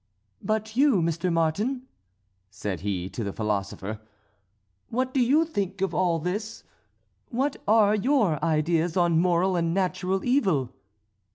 [0.41, 1.31] "But you, Mr.
[1.31, 1.83] Martin,"
[2.49, 3.99] said he to the philosopher,
[4.89, 6.63] "what do you think of all this?
[7.29, 10.71] what are your ideas on moral and natural evil?"